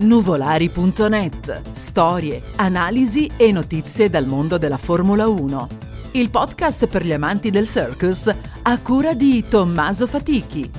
[0.00, 1.72] Nuvolari.net.
[1.72, 5.68] Storie, analisi e notizie dal mondo della Formula 1.
[6.12, 8.32] Il podcast per gli amanti del circus
[8.62, 10.70] a cura di Tommaso Fatichi.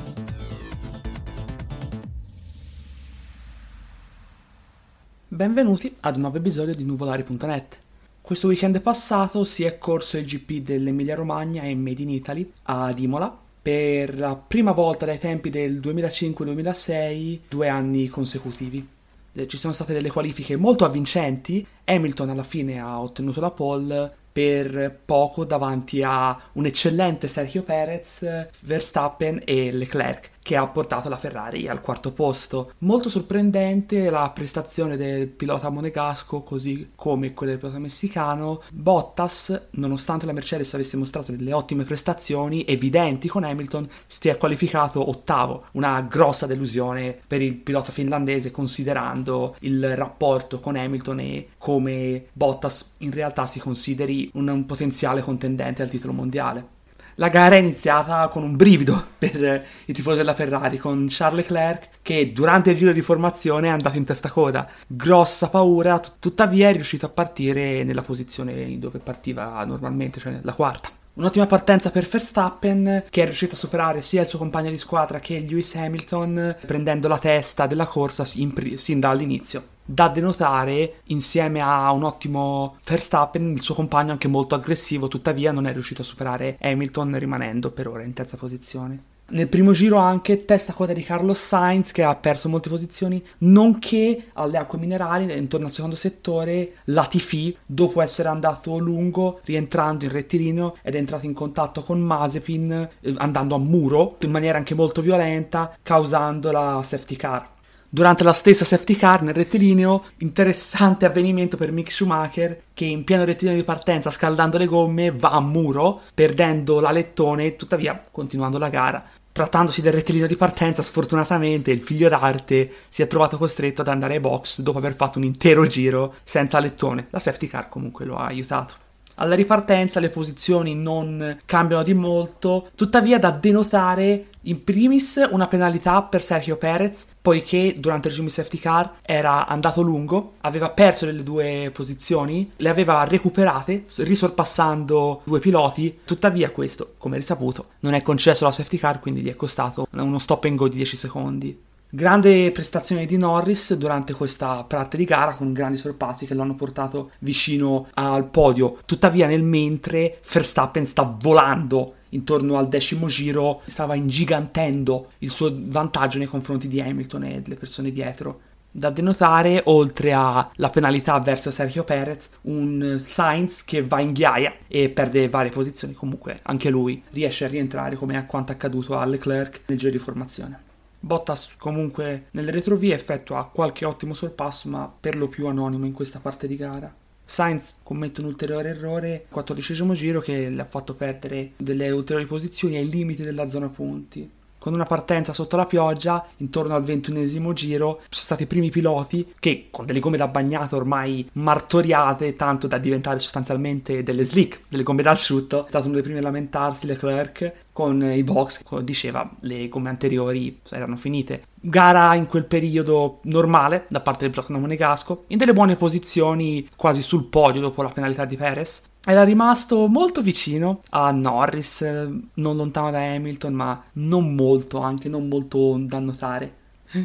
[5.27, 7.81] Benvenuti ad un nuovo episodio di Nuvolari.net.
[8.21, 12.97] Questo weekend passato si è corso il GP dell'Emilia Romagna e Made in Italy ad
[12.99, 18.97] Imola per la prima volta dai tempi del 2005-2006, due anni consecutivi.
[19.33, 21.65] Eh, ci sono state delle qualifiche molto avvincenti.
[21.86, 28.47] Hamilton alla fine ha ottenuto la pole per poco davanti a un eccellente Sergio Perez,
[28.61, 32.71] Verstappen e Leclerc che ha portato la Ferrari al quarto posto.
[32.80, 38.63] Molto sorprendente la prestazione del pilota monegasco, così come quella del pilota messicano.
[38.73, 45.08] Bottas, nonostante la Mercedes avesse mostrato delle ottime prestazioni evidenti con Hamilton, si è qualificato
[45.08, 45.66] ottavo.
[45.73, 52.95] Una grossa delusione per il pilota finlandese, considerando il rapporto con Hamilton e come Bottas
[53.00, 56.78] in realtà si consideri un, un potenziale contendente al titolo mondiale.
[57.20, 61.89] La gara è iniziata con un brivido per i tifosi della Ferrari, con Charles Leclerc
[62.02, 64.66] che durante il giro di formazione è andato in testa coda.
[64.88, 70.98] Grossa paura, tuttavia è riuscito a partire nella posizione dove partiva normalmente, cioè la quarta.
[71.20, 75.20] Un'ottima partenza per Verstappen che è riuscito a superare sia il suo compagno di squadra
[75.20, 81.92] che Lewis Hamilton prendendo la testa della corsa sin, sin dall'inizio da denotare insieme a
[81.92, 86.58] un ottimo Verstappen, il suo compagno anche molto aggressivo, tuttavia non è riuscito a superare
[86.62, 89.03] Hamilton rimanendo per ora in terza posizione.
[89.31, 94.30] Nel primo giro anche testa coda di Carlos Sainz che ha perso molte posizioni, nonché
[94.33, 100.77] alle acque minerali intorno al secondo settore Latifi dopo essere andato lungo rientrando in rettilineo
[100.81, 105.02] ed è entrato in contatto con Mazepin eh, andando a muro in maniera anche molto
[105.02, 107.57] violenta causando la safety car.
[107.92, 113.25] Durante la stessa safety car nel rettilineo, interessante avvenimento per Mick Schumacher che in pieno
[113.25, 119.03] rettilineo di partenza, scaldando le gomme, va a muro, perdendo l'alettone, tuttavia continuando la gara.
[119.31, 124.13] Trattandosi del rettilineo di partenza, sfortunatamente il figlio d'arte si è trovato costretto ad andare
[124.13, 127.08] ai box dopo aver fatto un intero giro senza alettone.
[127.09, 128.88] La safety car comunque lo ha aiutato.
[129.22, 136.02] Alla ripartenza le posizioni non cambiano di molto, tuttavia da denotare in primis una penalità
[136.03, 141.22] per Sergio Perez, poiché durante il regime safety car era andato lungo, aveva perso le
[141.22, 148.46] due posizioni, le aveva recuperate, risorpassando due piloti, tuttavia questo, come risaputo, non è concesso
[148.46, 151.68] alla safety car, quindi gli è costato uno stop and go di 10 secondi.
[151.91, 156.53] Grande prestazione di Norris durante questa parte di gara con grandi sorpassi che lo hanno
[156.53, 158.77] portato vicino al podio.
[158.85, 166.19] Tuttavia nel mentre Verstappen sta volando intorno al decimo giro, stava ingigantendo il suo vantaggio
[166.19, 168.41] nei confronti di Hamilton e delle persone dietro.
[168.69, 174.89] Da denotare, oltre alla penalità verso Sergio Perez, un Sainz che va in ghiaia e
[174.89, 179.61] perde varie posizioni, comunque anche lui riesce a rientrare come a quanto accaduto a Leclerc
[179.66, 180.67] nel giro di formazione.
[181.00, 186.20] Bottas comunque nelle retrovie effettua qualche ottimo sorpasso ma per lo più anonimo in questa
[186.20, 186.94] parte di gara.
[187.24, 192.78] Sainz commette un ulteriore errore, 14 giro, che le ha fatto perdere delle ulteriori posizioni
[192.78, 198.02] ai limiti della zona punti con una partenza sotto la pioggia, intorno al ventunesimo giro,
[198.09, 202.78] sono stati i primi piloti che con delle gomme da bagnato ormai martoriate, tanto da
[202.78, 206.86] diventare sostanzialmente delle slick, delle gomme da asciutto, è stato uno dei primi a lamentarsi
[206.86, 211.44] Leclerc con i box, diceva, le gomme anteriori erano finite.
[211.62, 217.02] Gara in quel periodo normale da parte del pilota monegasco, in delle buone posizioni quasi
[217.02, 222.92] sul podio dopo la penalità di Perez, era rimasto molto vicino a Norris, non lontano
[222.92, 226.53] da Hamilton, ma non molto, anche non molto da notare.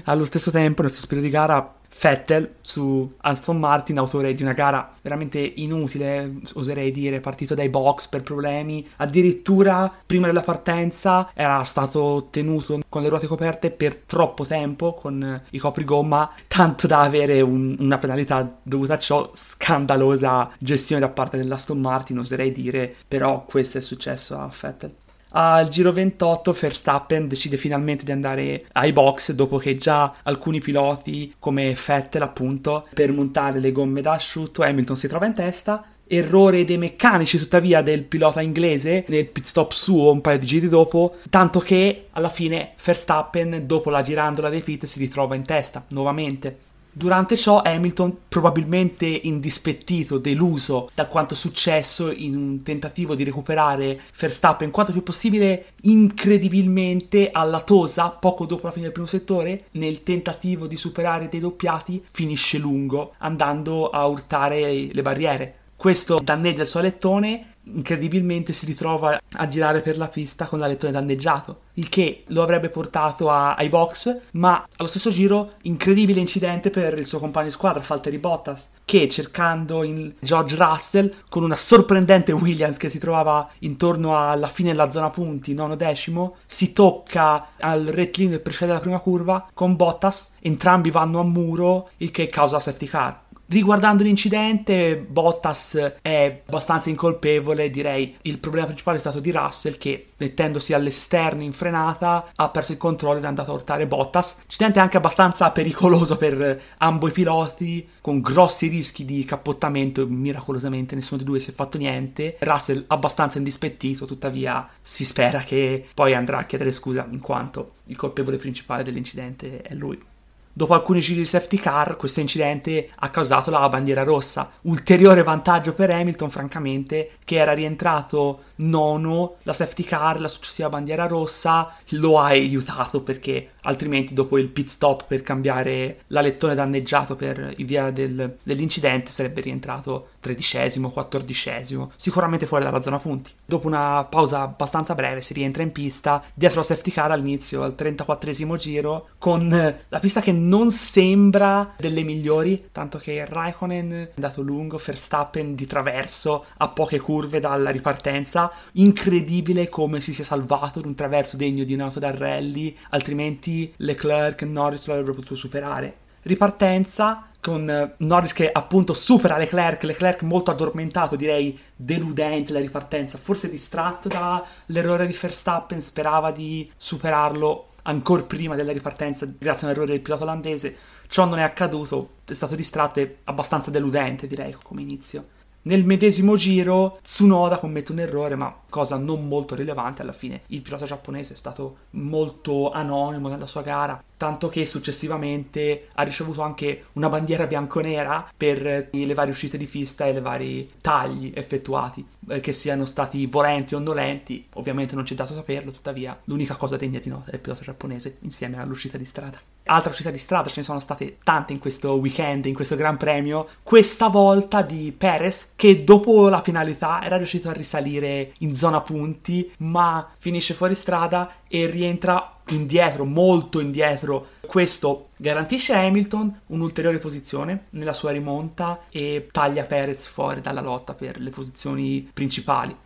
[0.04, 4.52] Allo stesso tempo, nel suo spirito di gara, Vettel su Aston Martin, autore di una
[4.52, 8.86] gara veramente inutile, oserei dire, partito dai box per problemi.
[8.96, 15.42] Addirittura prima della partenza era stato tenuto con le ruote coperte per troppo tempo con
[15.50, 19.30] i coprigomma, tanto da avere un, una penalità dovuta a ciò.
[19.32, 24.94] Scandalosa gestione da parte dell'Aston Martin, oserei dire, però questo è successo a Vettel.
[25.36, 31.34] Al giro 28 Verstappen decide finalmente di andare ai box dopo che già alcuni piloti
[31.40, 36.78] come Vettel appunto per montare le gomme d'asciutto Hamilton si trova in testa errore dei
[36.78, 41.60] meccanici tuttavia del pilota inglese nel pit stop suo un paio di giri dopo, tanto
[41.60, 46.63] che alla fine Verstappen dopo la girandola dei pit si ritrova in testa nuovamente.
[46.96, 54.70] Durante ciò Hamilton, probabilmente indispettito, deluso da quanto successo in un tentativo di recuperare Verstappen
[54.70, 60.68] quanto più possibile, incredibilmente alla tosa, poco dopo la fine del primo settore, nel tentativo
[60.68, 65.54] di superare dei doppiati, finisce lungo, andando a urtare le barriere.
[65.74, 70.92] Questo danneggia il suo alettone incredibilmente si ritrova a girare per la pista con l'alettone
[70.92, 76.70] danneggiato, il che lo avrebbe portato a, ai box, ma allo stesso giro incredibile incidente
[76.70, 81.56] per il suo compagno di squadra, Valtteri Bottas, che cercando in George Russell con una
[81.56, 87.48] sorprendente Williams che si trovava intorno alla fine della zona punti, nono decimo, si tocca
[87.58, 92.26] al rettilineo e precede la prima curva con Bottas, entrambi vanno a muro, il che
[92.26, 93.22] causa safety car.
[93.46, 100.06] Riguardando l'incidente, Bottas è abbastanza incolpevole, direi il problema principale è stato di Russell che
[100.16, 104.38] mettendosi all'esterno in frenata ha perso il controllo ed è andato a urtare Bottas.
[104.44, 111.18] Incidente anche abbastanza pericoloso per ambo i piloti, con grossi rischi di cappottamento, miracolosamente nessuno
[111.18, 112.36] dei due si è fatto niente.
[112.40, 117.96] Russell abbastanza indispettito, tuttavia si spera che poi andrà a chiedere scusa in quanto il
[117.96, 120.12] colpevole principale dell'incidente è lui.
[120.56, 124.52] Dopo alcuni giri di safety car, questo incidente ha causato la bandiera rossa.
[124.62, 131.08] Ulteriore vantaggio per Hamilton, francamente, che era rientrato nono, la safety car, la successiva bandiera
[131.08, 137.52] rossa, lo ha aiutato perché altrimenti dopo il pit stop per cambiare l'alettone danneggiato per
[137.58, 143.30] via del, dell'incidente sarebbe rientrato tredicesimo, quattordicesimo, sicuramente fuori dalla zona punti.
[143.44, 147.74] Dopo una pausa abbastanza breve si rientra in pista dietro la safety car all'inizio, al
[147.76, 154.40] 34esimo giro, con la pista che non sembra delle migliori, tanto che Raikkonen è andato
[154.40, 160.86] lungo, Verstappen di traverso a poche curve dalla ripartenza, incredibile come si sia salvato in
[160.86, 165.96] un traverso degno di un'auto da rally, altrimenti Leclerc e Norris lo avrebbero potuto superare.
[166.22, 173.50] Ripartenza con Norris che appunto supera Leclerc, Leclerc molto addormentato, direi deludente la ripartenza, forse
[173.50, 179.92] distratto dall'errore di Verstappen, sperava di superarlo ancora prima della ripartenza grazie a un errore
[179.92, 180.74] del pilota olandese.
[181.06, 185.26] Ciò non è accaduto, è stato distratto e abbastanza deludente direi come inizio.
[185.66, 190.42] Nel medesimo giro Tsunoda commette un errore, ma cosa non molto rilevante alla fine.
[190.48, 196.42] Il pilota giapponese è stato molto anonimo nella sua gara, tanto che successivamente ha ricevuto
[196.42, 202.06] anche una bandiera bianconera per le varie uscite di pista e i vari tagli effettuati,
[202.28, 204.46] eh, che siano stati volenti o nolenti.
[204.54, 208.18] Ovviamente non c'è dato saperlo, tuttavia l'unica cosa degna di nota è il pilota giapponese
[208.20, 209.40] insieme all'uscita di strada.
[209.66, 212.98] Altra uscita di strada, ce ne sono state tante in questo weekend, in questo Gran
[212.98, 218.82] Premio, questa volta di Perez che dopo la penalità era riuscito a risalire in zona
[218.82, 224.26] punti, ma finisce fuori strada e rientra indietro, molto indietro.
[224.46, 230.92] Questo garantisce a Hamilton un'ulteriore posizione nella sua rimonta e taglia Perez fuori dalla lotta
[230.92, 232.76] per le posizioni principali.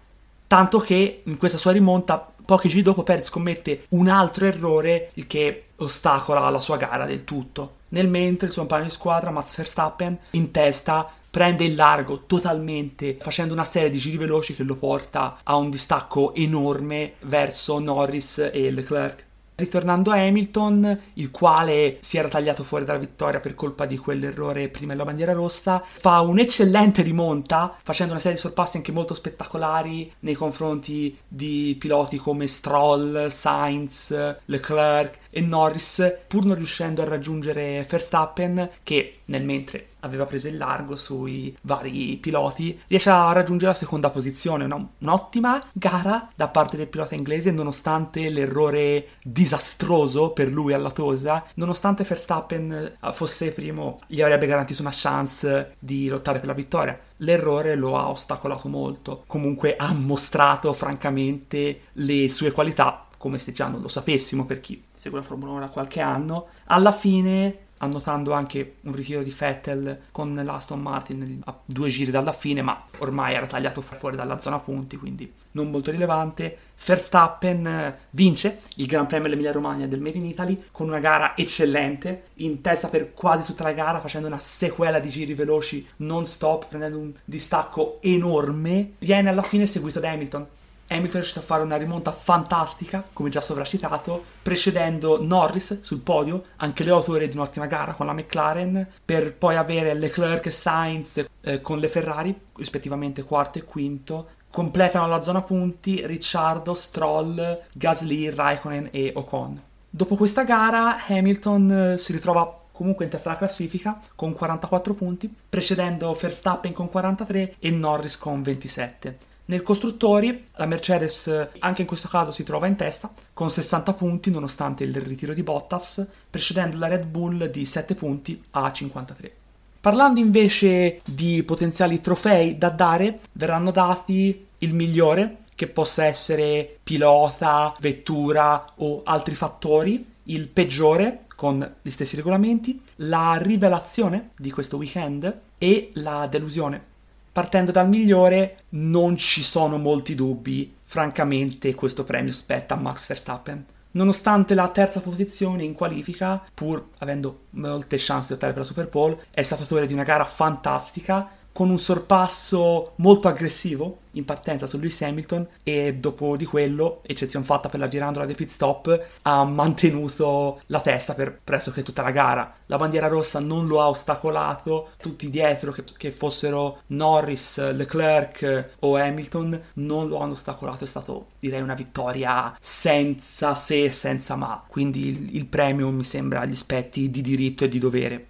[0.46, 5.26] Tanto che in questa sua rimonta Pochi giri dopo Perez commette un altro errore, il
[5.26, 7.80] che ostacola la sua gara del tutto.
[7.88, 13.18] Nel mentre il suo compagno di squadra, Max Verstappen, in testa prende il largo totalmente
[13.20, 18.48] facendo una serie di giri veloci che lo porta a un distacco enorme verso Norris
[18.50, 19.26] e Leclerc.
[19.58, 24.68] Ritornando a Hamilton, il quale si era tagliato fuori dalla vittoria per colpa di quell'errore
[24.68, 30.12] prima della bandiera rossa, fa un'eccellente rimonta, facendo una serie di sorpassi anche molto spettacolari
[30.20, 37.84] nei confronti di piloti come Stroll, Sainz, Leclerc e Norris, pur non riuscendo a raggiungere
[37.88, 43.76] Verstappen, che nel mentre aveva preso il largo sui vari piloti, riesce a raggiungere la
[43.76, 50.72] seconda posizione, una, un'ottima gara da parte del pilota inglese nonostante l'errore disastroso per lui
[50.72, 56.48] alla tosa, nonostante Verstappen eh, fosse primo, gli avrebbe garantito una chance di lottare per
[56.48, 56.98] la vittoria.
[57.18, 63.66] L'errore lo ha ostacolato molto, comunque ha mostrato francamente le sue qualità come se già
[63.66, 68.32] non lo sapessimo per chi segue la Formula 1 da qualche anno, alla fine annotando
[68.32, 73.34] anche un ritiro di Vettel con l'Aston Martin a due giri dalla fine, ma ormai
[73.34, 76.58] era tagliato fuori dalla zona punti, quindi non molto rilevante.
[76.84, 81.36] Verstappen eh, vince il Gran Premio dell'Emilia Romagna del Made in Italy con una gara
[81.36, 86.26] eccellente, in testa per quasi tutta la gara, facendo una sequela di giri veloci non
[86.26, 88.92] stop, prendendo un distacco enorme.
[88.98, 90.46] Viene alla fine seguito da Hamilton,
[90.88, 96.44] Hamilton è riuscito a fare una rimonta fantastica, come già sovracitato, precedendo Norris sul podio,
[96.56, 101.24] anche le autore di un'ottima gara con la McLaren, per poi avere Leclerc e Sainz
[101.42, 104.28] eh, con le Ferrari, rispettivamente quarto e quinto.
[104.50, 109.62] Completano la zona punti Ricciardo, Stroll, Gasly, Raikkonen e Ocon.
[109.90, 115.34] Dopo questa gara Hamilton eh, si ritrova comunque in testa alla classifica con 44 punti,
[115.48, 119.18] precedendo Verstappen con 43 e Norris con 27.
[119.48, 124.30] Nel costruttori la Mercedes anche in questo caso si trova in testa con 60 punti
[124.30, 129.32] nonostante il ritiro di Bottas, precedendo la Red Bull di 7 punti a 53.
[129.80, 137.74] Parlando invece di potenziali trofei da dare, verranno dati il migliore, che possa essere pilota,
[137.80, 145.40] vettura o altri fattori, il peggiore con gli stessi regolamenti, la rivelazione di questo weekend
[145.56, 146.96] e la delusione.
[147.38, 153.64] Partendo dal migliore, non ci sono molti dubbi, francamente questo premio spetta a Max Verstappen.
[153.92, 158.88] Nonostante la terza posizione in qualifica, pur avendo molte chance di lottare per la Super
[158.88, 164.68] Bowl, è stato autore di una gara fantastica con un sorpasso molto aggressivo in partenza
[164.68, 169.06] su Lewis Hamilton e dopo di quello, eccezione fatta per la girandola dei pit stop,
[169.22, 172.54] ha mantenuto la testa per pressoché tutta la gara.
[172.66, 178.96] La bandiera rossa non lo ha ostacolato, tutti dietro che, che fossero Norris, Leclerc o
[178.96, 185.08] Hamilton non lo hanno ostacolato, è stato direi una vittoria senza se, senza ma, quindi
[185.08, 188.26] il, il premio mi sembra agli aspetti di diritto e di dovere.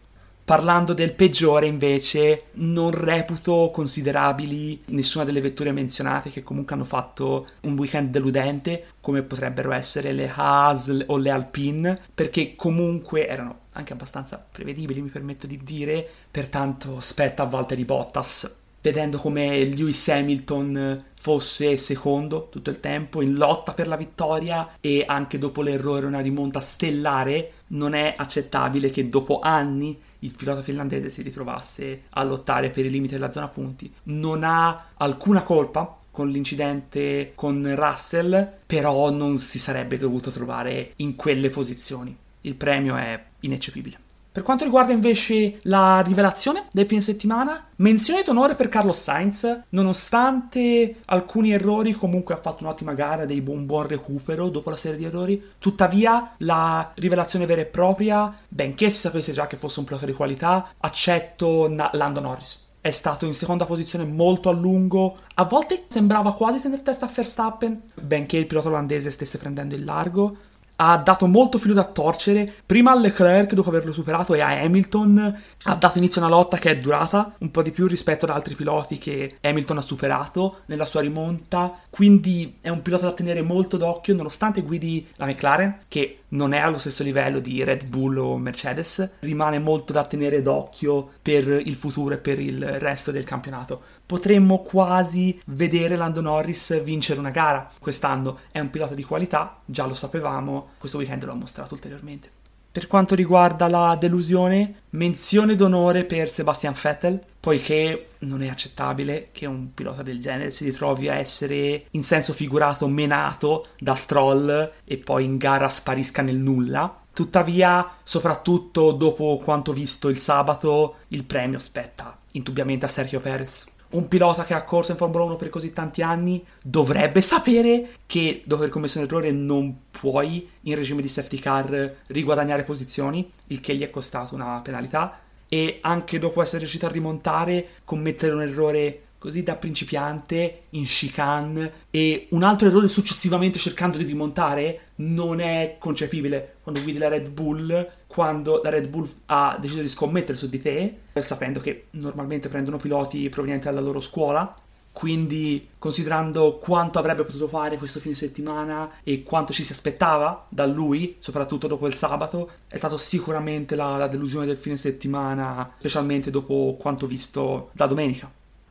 [0.49, 7.47] Parlando del peggiore, invece, non reputo considerabili nessuna delle vetture menzionate che comunque hanno fatto
[7.65, 13.93] un weekend deludente, come potrebbero essere le Haas o le Alpine, perché comunque erano anche
[13.93, 18.57] abbastanza prevedibili, mi permetto di dire, pertanto spetta a Valtteri Bottas.
[18.81, 25.05] Vedendo come Lewis Hamilton fosse secondo tutto il tempo in lotta per la vittoria e
[25.07, 31.11] anche dopo l'errore una rimonta stellare, non è accettabile che dopo anni il pilota finlandese
[31.11, 33.93] si ritrovasse a lottare per i limiti della zona punti.
[34.05, 41.15] Non ha alcuna colpa con l'incidente con Russell, però non si sarebbe dovuto trovare in
[41.15, 42.17] quelle posizioni.
[42.41, 44.07] Il premio è ineccepibile.
[44.39, 51.01] Per quanto riguarda invece la rivelazione del fine settimana, menzione d'onore per Carlos Sainz, nonostante
[51.07, 55.07] alcuni errori, comunque ha fatto un'ottima gara, dei buon, buon recupero dopo la serie di
[55.07, 55.43] errori.
[55.59, 60.13] Tuttavia, la rivelazione vera e propria, benché si sapesse già che fosse un pilota di
[60.13, 65.19] qualità, accetto Na- Lando Norris è stato in seconda posizione molto a lungo.
[65.35, 69.85] A volte sembrava quasi tenere testa a Verstappen, benché il pilota olandese stesse prendendo il
[69.85, 70.37] largo
[70.81, 75.41] ha dato molto filo da torcere, prima a Leclerc dopo averlo superato e a Hamilton.
[75.65, 78.31] Ha dato inizio a una lotta che è durata un po' di più rispetto ad
[78.31, 83.43] altri piloti che Hamilton ha superato nella sua rimonta, quindi è un pilota da tenere
[83.43, 88.19] molto d'occhio nonostante guidi la McLaren che non è allo stesso livello di Red Bull
[88.19, 93.25] o Mercedes, rimane molto da tenere d'occhio per il futuro e per il resto del
[93.25, 93.81] campionato.
[94.05, 99.87] Potremmo quasi vedere Lando Norris vincere una gara quest'anno, è un pilota di qualità, già
[99.87, 102.38] lo sapevamo, questo weekend lo ha mostrato ulteriormente.
[102.79, 109.47] Per quanto riguarda la delusione, menzione d'onore per Sebastian Vettel, poiché non è accettabile che
[109.47, 114.97] un pilota del genere si ritrovi a essere in senso figurato menato da Stroll e
[114.97, 117.01] poi in gara sparisca nel nulla.
[117.13, 124.09] Tuttavia, soprattutto dopo quanto visto il sabato, il premio spetta indubbiamente a Sergio Perez un
[124.09, 128.63] pilota che ha corso in Formula 1 per così tanti anni dovrebbe sapere che dopo
[128.63, 133.75] aver commesso un errore non puoi in regime di safety car riguadagnare posizioni, il che
[133.75, 135.21] gli è costato una penalità.
[135.51, 141.73] E anche dopo essere riuscito a rimontare commettere un errore così da principiante in chicane
[141.91, 147.31] e un altro errore successivamente cercando di rimontare non è concepibile quando guidi la Red
[147.31, 152.49] Bull quando la Red Bull ha deciso di scommettere su di te sapendo che normalmente
[152.49, 154.55] prendono piloti provenienti dalla loro scuola
[154.99, 160.67] quindi considerando quanto avrebbe potuto fare questo fine settimana e quanto ci si aspettava da
[160.67, 166.33] lui, soprattutto dopo il sabato, è stato sicuramente la, la delusione del fine settimana, specialmente
[166.33, 168.29] dopo quanto visto da domenica.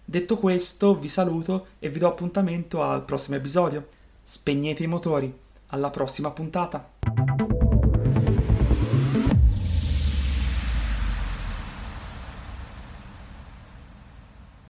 [0.09, 3.87] Detto questo, vi saluto e vi do appuntamento al prossimo episodio.
[4.23, 5.37] Spegnete i motori.
[5.71, 6.91] Alla prossima puntata.